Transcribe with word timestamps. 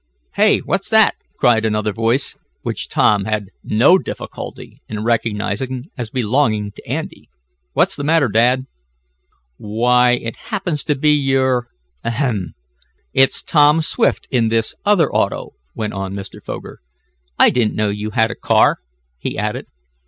"Hey! 0.33 0.61
What's 0.61 0.89
that?" 0.89 1.13
cried 1.37 1.63
another 1.63 1.93
voice, 1.93 2.35
which 2.63 2.89
Tom 2.89 3.25
had 3.25 3.51
no 3.63 3.99
difficulty 3.99 4.81
in 4.89 5.03
recognizing 5.03 5.83
as 5.95 6.09
belonging 6.09 6.71
to 6.71 6.89
Andy. 6.89 7.29
"What's 7.73 7.95
the 7.95 8.03
matter, 8.03 8.27
Dad?" 8.27 8.65
"Why 9.57 10.13
it 10.13 10.37
happens 10.49 10.83
to 10.85 10.95
be 10.95 11.11
your 11.11 11.67
ahem! 12.03 12.55
It's 13.13 13.43
Tom 13.43 13.83
Swift 13.83 14.27
in 14.31 14.47
this 14.47 14.73
other 14.85 15.07
auto," 15.13 15.51
went 15.75 15.93
on 15.93 16.15
Mr. 16.15 16.41
Foger. 16.41 16.79
"I 17.37 17.51
didn't 17.51 17.75
know 17.75 17.89
you 17.89 18.09
had 18.09 18.31
a 18.31 18.35
car," 18.35 18.79
he 19.19 19.37
added. 19.37 19.67